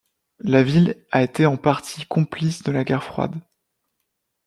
La 0.39 0.63
ville 0.63 0.97
a 1.11 1.21
été 1.21 1.45
en 1.45 1.57
partie 1.57 2.07
complice 2.07 2.63
de 2.63 2.71
la 2.71 2.83
guerre 2.83 3.03
froide. 3.03 3.35